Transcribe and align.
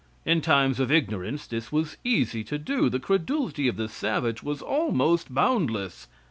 In 0.25 0.41
times 0.41 0.79
of 0.79 0.91
ignorance 0.91 1.45
this 1.45 1.71
was 1.71 1.95
easy 2.03 2.43
to 2.45 2.57
do. 2.57 2.89
The 2.89 2.99
credulity 2.99 3.67
of 3.67 3.75
the 3.77 3.87
savage 3.87 4.41
was 4.41 4.59
almost 4.63 5.31
boundless. 5.31 6.07